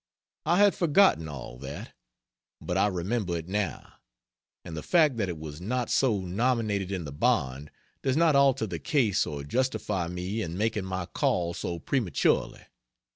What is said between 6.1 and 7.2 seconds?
nominated in the